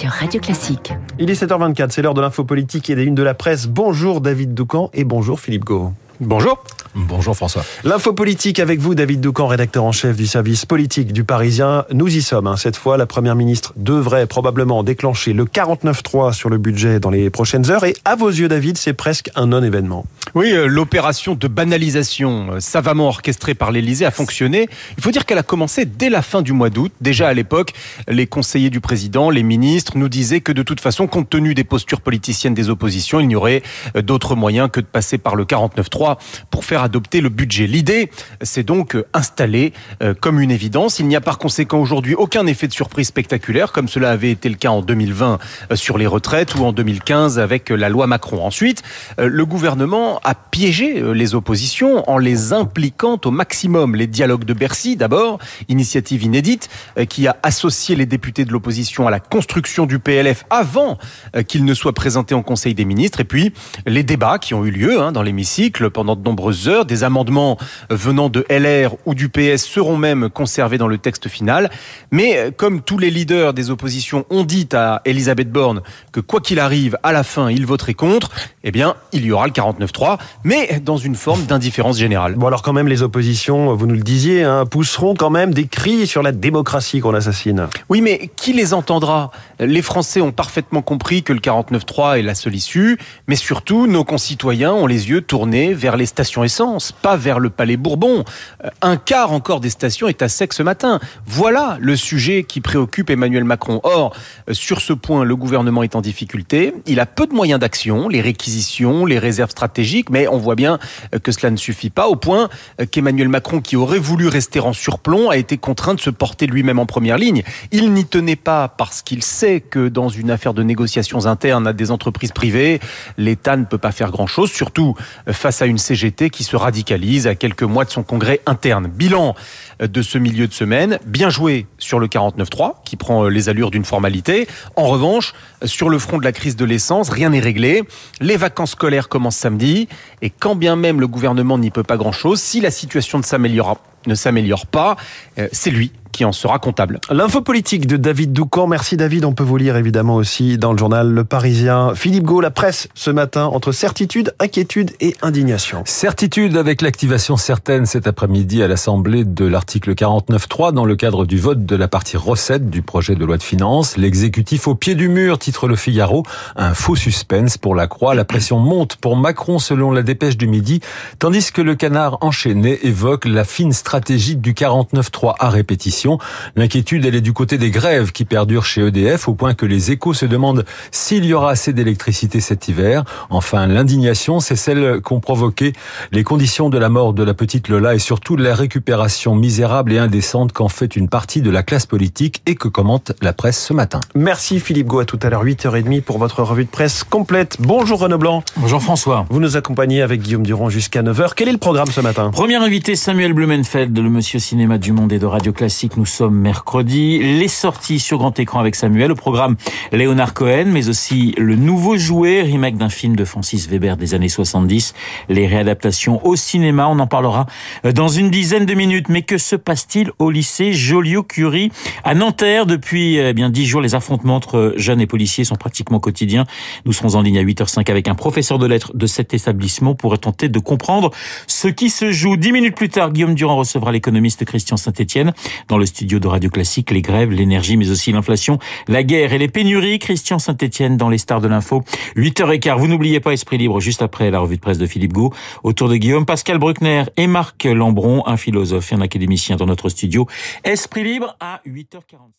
sur 0.00 0.08
Radio 0.08 0.40
Classique. 0.40 0.94
Il 1.18 1.30
est 1.30 1.42
7h24, 1.42 1.90
c'est 1.90 2.00
l'heure 2.00 2.14
de 2.14 2.22
l'info 2.22 2.42
politique 2.42 2.88
et 2.88 2.94
des 2.94 3.04
unes 3.04 3.14
de 3.14 3.22
la 3.22 3.34
presse. 3.34 3.66
Bonjour 3.66 4.22
David 4.22 4.54
Doucan 4.54 4.88
et 4.94 5.04
bonjour 5.04 5.38
Philippe 5.38 5.64
Gau. 5.64 5.92
Bonjour. 6.20 6.64
Bonjour 6.94 7.36
François. 7.36 7.64
L'info 7.84 8.12
politique 8.12 8.58
avec 8.58 8.80
vous, 8.80 8.96
David 8.96 9.20
Doucan, 9.20 9.46
rédacteur 9.46 9.84
en 9.84 9.92
chef 9.92 10.16
du 10.16 10.26
service 10.26 10.66
politique 10.66 11.12
du 11.12 11.22
Parisien. 11.22 11.84
Nous 11.92 12.16
y 12.16 12.20
sommes. 12.20 12.48
Hein. 12.48 12.56
Cette 12.56 12.76
fois, 12.76 12.96
la 12.96 13.06
Première 13.06 13.36
ministre 13.36 13.72
devrait 13.76 14.26
probablement 14.26 14.82
déclencher 14.82 15.32
le 15.32 15.44
49-3 15.44 16.32
sur 16.32 16.48
le 16.48 16.58
budget 16.58 16.98
dans 16.98 17.10
les 17.10 17.30
prochaines 17.30 17.70
heures. 17.70 17.84
Et 17.84 17.94
à 18.04 18.16
vos 18.16 18.28
yeux, 18.28 18.48
David, 18.48 18.76
c'est 18.76 18.92
presque 18.92 19.30
un 19.36 19.46
non-événement. 19.46 20.04
Oui, 20.34 20.52
euh, 20.52 20.66
l'opération 20.66 21.36
de 21.36 21.46
banalisation 21.46 22.54
euh, 22.54 22.60
savamment 22.60 23.06
orchestrée 23.06 23.54
par 23.54 23.70
l'Élysée 23.70 24.04
a 24.04 24.10
fonctionné. 24.10 24.68
Il 24.96 25.02
faut 25.02 25.12
dire 25.12 25.26
qu'elle 25.26 25.38
a 25.38 25.44
commencé 25.44 25.84
dès 25.84 26.10
la 26.10 26.22
fin 26.22 26.42
du 26.42 26.52
mois 26.52 26.70
d'août. 26.70 26.92
Déjà 27.00 27.28
à 27.28 27.34
l'époque, 27.34 27.72
les 28.08 28.26
conseillers 28.26 28.70
du 28.70 28.80
président, 28.80 29.30
les 29.30 29.44
ministres 29.44 29.96
nous 29.96 30.08
disaient 30.08 30.40
que 30.40 30.52
de 30.52 30.62
toute 30.62 30.80
façon, 30.80 31.06
compte 31.06 31.30
tenu 31.30 31.54
des 31.54 31.64
postures 31.64 32.00
politiciennes 32.00 32.54
des 32.54 32.68
oppositions, 32.68 33.20
il 33.20 33.28
n'y 33.28 33.36
aurait 33.36 33.62
euh, 33.96 34.02
d'autre 34.02 34.34
moyen 34.34 34.68
que 34.68 34.80
de 34.80 34.86
passer 34.86 35.18
par 35.18 35.36
le 35.36 35.44
49-3 35.44 36.18
pour 36.50 36.64
faire 36.64 36.79
adopter 36.82 37.20
le 37.20 37.28
budget. 37.28 37.66
L'idée, 37.66 38.10
c'est 38.42 38.62
donc 38.62 38.96
installé 39.12 39.72
comme 40.20 40.40
une 40.40 40.50
évidence. 40.50 40.98
Il 40.98 41.06
n'y 41.06 41.16
a 41.16 41.20
par 41.20 41.38
conséquent 41.38 41.78
aujourd'hui 41.78 42.14
aucun 42.14 42.46
effet 42.46 42.68
de 42.68 42.72
surprise 42.72 43.08
spectaculaire, 43.08 43.72
comme 43.72 43.88
cela 43.88 44.10
avait 44.10 44.30
été 44.30 44.48
le 44.48 44.54
cas 44.56 44.70
en 44.70 44.82
2020 44.82 45.38
sur 45.74 45.98
les 45.98 46.06
retraites 46.06 46.54
ou 46.54 46.64
en 46.64 46.72
2015 46.72 47.38
avec 47.38 47.70
la 47.70 47.88
loi 47.88 48.06
Macron. 48.06 48.44
Ensuite, 48.44 48.82
le 49.18 49.44
gouvernement 49.44 50.20
a 50.24 50.34
piégé 50.34 51.00
euh, 51.00 51.12
les 51.12 51.34
oppositions 51.34 52.08
en 52.08 52.18
les 52.18 52.52
impliquant 52.52 53.18
au 53.24 53.30
maximum. 53.30 53.94
Les 53.94 54.06
dialogues 54.06 54.44
de 54.44 54.54
Bercy, 54.54 54.96
d'abord, 54.96 55.38
initiative 55.68 56.22
inédite, 56.22 56.68
euh, 56.98 57.04
qui 57.04 57.26
a 57.26 57.36
associé 57.42 57.96
les 57.96 58.06
députés 58.06 58.44
de 58.44 58.52
l'opposition 58.52 59.06
à 59.06 59.10
la 59.10 59.20
construction 59.20 59.86
du 59.86 59.98
PLF 59.98 60.44
avant 60.50 60.98
euh, 61.36 61.42
qu'il 61.42 61.64
ne 61.64 61.74
soit 61.74 61.92
présenté 61.92 62.34
en 62.34 62.42
Conseil 62.42 62.74
des 62.74 62.84
ministres. 62.84 63.20
Et 63.20 63.24
puis, 63.24 63.52
les 63.86 64.02
débats 64.02 64.38
qui 64.38 64.54
ont 64.54 64.64
eu 64.64 64.70
lieu 64.70 65.00
hein, 65.00 65.12
dans 65.12 65.22
l'hémicycle 65.22 65.90
pendant 65.90 66.16
de 66.16 66.22
nombreuses 66.22 66.68
heures. 66.68 66.69
Des 66.86 67.04
amendements 67.04 67.58
venant 67.90 68.28
de 68.28 68.44
LR 68.50 68.94
ou 69.06 69.14
du 69.14 69.28
PS 69.28 69.64
seront 69.64 69.96
même 69.96 70.30
conservés 70.30 70.78
dans 70.78 70.88
le 70.88 70.98
texte 70.98 71.28
final. 71.28 71.70
Mais 72.10 72.52
comme 72.56 72.82
tous 72.82 72.98
les 72.98 73.10
leaders 73.10 73.54
des 73.54 73.70
oppositions 73.70 74.24
ont 74.30 74.44
dit 74.44 74.68
à 74.72 75.02
Elisabeth 75.04 75.50
Borne 75.50 75.82
que 76.12 76.20
quoi 76.20 76.40
qu'il 76.40 76.58
arrive, 76.58 76.96
à 77.02 77.12
la 77.12 77.22
fin, 77.22 77.50
ils 77.50 77.66
voteraient 77.66 77.94
contre, 77.94 78.30
eh 78.64 78.70
bien, 78.70 78.94
il 79.12 79.24
y 79.24 79.32
aura 79.32 79.46
le 79.46 79.52
49-3 79.52 80.18
mais 80.44 80.80
dans 80.84 80.96
une 80.96 81.14
forme 81.14 81.44
d'indifférence 81.44 81.98
générale. 81.98 82.34
Bon 82.34 82.46
alors 82.46 82.62
quand 82.62 82.72
même 82.72 82.88
les 82.88 83.02
oppositions, 83.02 83.74
vous 83.74 83.86
nous 83.86 83.94
le 83.94 84.02
disiez, 84.02 84.44
hein, 84.44 84.66
pousseront 84.66 85.14
quand 85.14 85.30
même 85.30 85.52
des 85.52 85.66
cris 85.66 86.06
sur 86.06 86.22
la 86.22 86.32
démocratie 86.32 87.00
qu'on 87.00 87.14
assassine. 87.14 87.68
Oui, 87.88 88.00
mais 88.00 88.30
qui 88.36 88.52
les 88.52 88.74
entendra? 88.74 89.30
Les 89.58 89.82
Français 89.82 90.20
ont 90.20 90.32
parfaitement 90.32 90.82
compris 90.82 91.22
que 91.22 91.32
le 91.32 91.40
49-3 91.40 92.18
est 92.18 92.22
la 92.22 92.34
seule 92.34 92.54
issue, 92.54 92.98
mais 93.26 93.36
surtout 93.36 93.86
nos 93.86 94.04
concitoyens 94.04 94.72
ont 94.72 94.86
les 94.86 95.10
yeux 95.10 95.20
tournés 95.20 95.74
vers 95.74 95.96
les 95.96 96.06
stations 96.06 96.44
essence, 96.44 96.59
pas 97.02 97.16
vers 97.16 97.38
le 97.38 97.48
Palais 97.48 97.76
Bourbon. 97.76 98.24
Euh, 98.64 98.68
un 98.82 98.96
quart 98.96 99.32
encore 99.32 99.60
des 99.60 99.70
stations 99.70 100.08
est 100.08 100.20
à 100.20 100.28
sec 100.28 100.52
ce 100.52 100.62
matin. 100.62 101.00
Voilà 101.26 101.78
le 101.80 101.96
sujet 101.96 102.44
qui 102.44 102.60
préoccupe 102.60 103.08
Emmanuel 103.08 103.44
Macron. 103.44 103.80
Or, 103.82 104.14
euh, 104.48 104.52
sur 104.52 104.80
ce 104.80 104.92
point, 104.92 105.24
le 105.24 105.36
gouvernement 105.36 105.82
est 105.82 105.96
en 105.96 106.02
difficulté. 106.02 106.74
Il 106.86 107.00
a 107.00 107.06
peu 107.06 107.26
de 107.26 107.32
moyens 107.32 107.60
d'action, 107.60 108.08
les 108.08 108.20
réquisitions, 108.20 109.06
les 109.06 109.18
réserves 109.18 109.50
stratégiques 109.50 110.10
mais 110.10 110.28
on 110.28 110.36
voit 110.36 110.54
bien 110.54 110.78
euh, 111.14 111.18
que 111.18 111.32
cela 111.32 111.50
ne 111.50 111.56
suffit 111.56 111.90
pas, 111.90 112.08
au 112.08 112.16
point 112.16 112.48
qu'Emmanuel 112.90 113.28
Macron, 113.28 113.60
qui 113.60 113.76
aurait 113.76 113.98
voulu 113.98 114.28
rester 114.28 114.60
en 114.60 114.72
surplomb, 114.72 115.30
a 115.30 115.36
été 115.36 115.56
contraint 115.56 115.94
de 115.94 116.00
se 116.00 116.10
porter 116.10 116.46
lui-même 116.46 116.78
en 116.78 116.86
première 116.86 117.16
ligne. 117.16 117.42
Il 117.72 117.92
n'y 117.92 118.04
tenait 118.04 118.36
pas 118.36 118.68
parce 118.68 119.02
qu'il 119.02 119.22
sait 119.22 119.60
que 119.60 119.88
dans 119.88 120.08
une 120.08 120.30
affaire 120.30 120.54
de 120.54 120.62
négociations 120.62 121.26
internes 121.26 121.66
à 121.66 121.72
des 121.72 121.90
entreprises 121.90 122.32
privées, 122.32 122.80
l'État 123.16 123.56
ne 123.56 123.64
peut 123.64 123.78
pas 123.78 123.92
faire 123.92 124.10
grand-chose, 124.10 124.50
surtout 124.50 124.94
face 125.28 125.62
à 125.62 125.66
une 125.66 125.78
CGT 125.78 126.30
qui 126.30 126.44
se 126.44 126.49
radicalise 126.56 127.26
à 127.26 127.34
quelques 127.34 127.62
mois 127.62 127.84
de 127.84 127.90
son 127.90 128.02
congrès 128.02 128.40
interne. 128.46 128.86
Bilan 128.86 129.34
de 129.80 130.02
ce 130.02 130.18
milieu 130.18 130.46
de 130.46 130.52
semaine, 130.52 130.98
bien 131.06 131.30
joué 131.30 131.66
sur 131.78 131.98
le 131.98 132.06
49.3, 132.06 132.74
qui 132.84 132.96
prend 132.96 133.28
les 133.28 133.48
allures 133.48 133.70
d'une 133.70 133.84
formalité. 133.84 134.46
En 134.76 134.86
revanche, 134.86 135.32
sur 135.64 135.88
le 135.88 135.98
front 135.98 136.18
de 136.18 136.24
la 136.24 136.32
crise 136.32 136.56
de 136.56 136.64
l'essence, 136.64 137.08
rien 137.08 137.30
n'est 137.30 137.40
réglé. 137.40 137.84
Les 138.20 138.36
vacances 138.36 138.72
scolaires 138.72 139.08
commencent 139.08 139.36
samedi. 139.36 139.88
Et 140.22 140.30
quand 140.30 140.54
bien 140.54 140.76
même 140.76 141.00
le 141.00 141.08
gouvernement 141.08 141.58
n'y 141.58 141.70
peut 141.70 141.82
pas 141.82 141.96
grand-chose, 141.96 142.40
si 142.40 142.60
la 142.60 142.70
situation 142.70 143.18
ne 143.18 144.14
s'améliore 144.14 144.66
pas, 144.66 144.96
euh, 145.38 145.48
c'est 145.52 145.70
lui 145.70 145.92
qui 146.20 146.26
en 146.26 146.32
sera 146.32 146.58
comptable. 146.58 147.00
L'info 147.08 147.40
politique 147.40 147.86
de 147.86 147.96
David 147.96 148.34
Doucan. 148.34 148.66
Merci 148.66 148.98
David. 148.98 149.24
On 149.24 149.32
peut 149.32 149.42
vous 149.42 149.56
lire 149.56 149.78
évidemment 149.78 150.16
aussi 150.16 150.58
dans 150.58 150.72
le 150.72 150.76
journal 150.76 151.10
Le 151.10 151.24
Parisien. 151.24 151.94
Philippe 151.94 152.24
Gau, 152.24 152.42
la 152.42 152.50
presse 152.50 152.88
ce 152.92 153.10
matin 153.10 153.46
entre 153.46 153.72
certitude, 153.72 154.34
inquiétude 154.38 154.90
et 155.00 155.16
indignation. 155.22 155.82
Certitude 155.86 156.58
avec 156.58 156.82
l'activation 156.82 157.38
certaine 157.38 157.86
cet 157.86 158.06
après-midi 158.06 158.62
à 158.62 158.68
l'Assemblée 158.68 159.24
de 159.24 159.46
l'article 159.46 159.94
49.3 159.94 160.74
dans 160.74 160.84
le 160.84 160.94
cadre 160.94 161.24
du 161.24 161.38
vote 161.38 161.64
de 161.64 161.74
la 161.74 161.88
partie 161.88 162.18
recette 162.18 162.68
du 162.68 162.82
projet 162.82 163.14
de 163.14 163.24
loi 163.24 163.38
de 163.38 163.42
finances. 163.42 163.96
L'exécutif 163.96 164.68
au 164.68 164.74
pied 164.74 164.96
du 164.96 165.08
mur, 165.08 165.38
titre 165.38 165.68
Le 165.68 165.76
Figaro. 165.76 166.24
Un 166.54 166.74
faux 166.74 166.96
suspense 166.96 167.56
pour 167.56 167.74
la 167.74 167.86
croix. 167.86 168.14
La 168.14 168.26
pression 168.26 168.58
monte 168.58 168.96
pour 168.96 169.16
Macron 169.16 169.58
selon 169.58 169.90
la 169.90 170.02
dépêche 170.02 170.36
du 170.36 170.48
midi, 170.48 170.80
tandis 171.18 171.50
que 171.50 171.62
le 171.62 171.76
canard 171.76 172.18
enchaîné 172.20 172.78
évoque 172.86 173.24
la 173.24 173.44
fine 173.44 173.72
stratégie 173.72 174.36
du 174.36 174.52
49.3 174.52 175.36
à 175.38 175.48
répétition 175.48 176.09
L'inquiétude, 176.56 177.04
elle 177.04 177.14
est 177.14 177.20
du 177.20 177.32
côté 177.32 177.58
des 177.58 177.70
grèves 177.70 178.12
qui 178.12 178.24
perdurent 178.24 178.64
chez 178.64 178.86
EDF 178.86 179.28
au 179.28 179.34
point 179.34 179.54
que 179.54 179.66
les 179.66 179.90
échos 179.90 180.14
se 180.14 180.26
demandent 180.26 180.64
s'il 180.90 181.24
y 181.24 181.34
aura 181.34 181.50
assez 181.50 181.72
d'électricité 181.72 182.40
cet 182.40 182.68
hiver. 182.68 183.04
Enfin, 183.30 183.66
l'indignation, 183.66 184.40
c'est 184.40 184.56
celle 184.56 185.00
qu'ont 185.00 185.20
provoqué 185.20 185.72
les 186.12 186.24
conditions 186.24 186.70
de 186.70 186.78
la 186.78 186.88
mort 186.88 187.12
de 187.12 187.22
la 187.22 187.34
petite 187.34 187.68
Lola 187.68 187.94
et 187.94 187.98
surtout 187.98 188.36
la 188.36 188.54
récupération 188.54 189.34
misérable 189.34 189.92
et 189.92 189.98
indécente 189.98 190.52
qu'en 190.52 190.68
fait 190.68 190.96
une 190.96 191.08
partie 191.08 191.42
de 191.42 191.50
la 191.50 191.62
classe 191.62 191.86
politique 191.86 192.42
et 192.46 192.54
que 192.54 192.68
commente 192.68 193.12
la 193.22 193.32
presse 193.32 193.62
ce 193.62 193.72
matin. 193.72 194.00
Merci 194.14 194.60
Philippe 194.60 194.86
Go, 194.86 195.00
à 195.00 195.04
tout 195.04 195.18
à 195.22 195.30
l'heure 195.30 195.44
8h30 195.44 196.02
pour 196.02 196.18
votre 196.18 196.42
revue 196.42 196.64
de 196.64 196.70
presse 196.70 197.04
complète. 197.04 197.56
Bonjour 197.60 198.00
Renaud 198.00 198.18
Blanc. 198.18 198.42
Bonjour 198.56 198.82
François. 198.82 199.26
Vous 199.30 199.40
nous 199.40 199.56
accompagnez 199.56 200.02
avec 200.02 200.20
Guillaume 200.20 200.44
Durand 200.44 200.70
jusqu'à 200.70 201.02
9h. 201.02 201.30
Quel 201.36 201.48
est 201.48 201.52
le 201.52 201.58
programme 201.58 201.90
ce 201.90 202.00
matin? 202.00 202.30
Premier 202.30 202.56
invité 202.56 202.96
Samuel 202.96 203.32
Blumenfeld, 203.32 203.96
le 203.96 204.10
monsieur 204.10 204.38
cinéma 204.38 204.78
du 204.78 204.92
monde 204.92 205.12
et 205.12 205.18
de 205.18 205.26
Radio 205.26 205.52
Classique 205.52 205.89
nous 205.96 206.06
sommes 206.06 206.36
mercredi. 206.36 207.18
Les 207.18 207.48
sorties 207.48 207.98
sur 207.98 208.18
grand 208.18 208.38
écran 208.38 208.60
avec 208.60 208.74
Samuel. 208.74 209.12
Au 209.12 209.14
programme 209.14 209.56
Léonard 209.92 210.34
Cohen, 210.34 210.66
mais 210.66 210.88
aussi 210.88 211.34
le 211.38 211.56
nouveau 211.56 211.96
jouet, 211.96 212.42
remake 212.42 212.76
d'un 212.76 212.88
film 212.88 213.16
de 213.16 213.24
Francis 213.24 213.68
Weber 213.68 213.96
des 213.96 214.14
années 214.14 214.28
70. 214.28 214.94
Les 215.28 215.46
réadaptations 215.46 216.24
au 216.26 216.36
cinéma, 216.36 216.88
on 216.88 216.98
en 216.98 217.06
parlera 217.06 217.46
dans 217.94 218.08
une 218.08 218.30
dizaine 218.30 218.66
de 218.66 218.74
minutes. 218.74 219.08
Mais 219.08 219.22
que 219.22 219.38
se 219.38 219.56
passe-t-il 219.56 220.10
au 220.18 220.30
lycée 220.30 220.72
Joliot-Curie 220.72 221.72
à 222.04 222.14
Nanterre 222.14 222.66
Depuis 222.66 223.16
eh 223.16 223.32
bien 223.32 223.50
dix 223.50 223.66
jours, 223.66 223.80
les 223.80 223.94
affrontements 223.94 224.36
entre 224.36 224.74
jeunes 224.76 225.00
et 225.00 225.06
policiers 225.06 225.44
sont 225.44 225.56
pratiquement 225.56 226.00
quotidiens. 226.00 226.44
Nous 226.84 226.92
serons 226.92 227.14
en 227.14 227.22
ligne 227.22 227.38
à 227.38 227.42
8h05 227.42 227.90
avec 227.90 228.08
un 228.08 228.14
professeur 228.14 228.58
de 228.58 228.66
lettres 228.66 228.92
de 228.94 229.06
cet 229.06 229.34
établissement 229.34 229.94
pour 229.94 230.18
tenter 230.18 230.48
de 230.48 230.58
comprendre 230.58 231.10
ce 231.46 231.68
qui 231.68 231.90
se 231.90 232.12
joue. 232.12 232.36
Dix 232.36 232.52
minutes 232.52 232.76
plus 232.76 232.88
tard, 232.88 233.12
Guillaume 233.12 233.34
Durand 233.34 233.56
recevra 233.56 233.92
l'économiste 233.92 234.44
Christian 234.44 234.76
Saint-Etienne 234.76 235.32
dans 235.68 235.78
le 235.80 235.86
studio 235.86 236.20
de 236.20 236.28
Radio 236.28 236.50
Classique, 236.50 236.90
les 236.90 237.02
grèves, 237.02 237.30
l'énergie, 237.30 237.76
mais 237.76 237.90
aussi 237.90 238.12
l'inflation, 238.12 238.58
la 238.86 239.02
guerre 239.02 239.32
et 239.32 239.38
les 239.38 239.48
pénuries. 239.48 239.98
Christian 239.98 240.38
Saint-Etienne 240.38 240.96
dans 240.96 241.08
les 241.08 241.18
stars 241.18 241.40
de 241.40 241.48
l'info. 241.48 241.82
8h15. 242.16 242.78
Vous 242.78 242.86
n'oubliez 242.86 243.18
pas 243.18 243.32
Esprit 243.32 243.58
Libre 243.58 243.80
juste 243.80 244.02
après 244.02 244.30
la 244.30 244.38
revue 244.38 244.56
de 244.56 244.60
presse 244.60 244.78
de 244.78 244.86
Philippe 244.86 245.12
Gau. 245.12 245.32
Autour 245.64 245.88
de 245.88 245.96
Guillaume, 245.96 246.26
Pascal 246.26 246.58
Bruckner 246.58 247.04
et 247.16 247.26
Marc 247.26 247.64
Lambron, 247.64 248.22
un 248.26 248.36
philosophe 248.36 248.92
et 248.92 248.94
un 248.94 249.00
académicien 249.00 249.56
dans 249.56 249.66
notre 249.66 249.88
studio. 249.88 250.26
Esprit 250.64 251.02
Libre 251.02 251.36
à 251.40 251.60
8h45. 251.66 252.30